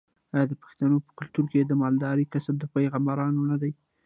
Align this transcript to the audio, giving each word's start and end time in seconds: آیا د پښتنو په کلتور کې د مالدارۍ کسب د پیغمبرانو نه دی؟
آیا 0.33 0.45
د 0.49 0.53
پښتنو 0.63 0.97
په 1.05 1.11
کلتور 1.19 1.45
کې 1.51 1.59
د 1.65 1.71
مالدارۍ 1.81 2.25
کسب 2.33 2.55
د 2.59 2.65
پیغمبرانو 2.75 3.41
نه 3.51 3.57
دی؟ 3.61 3.71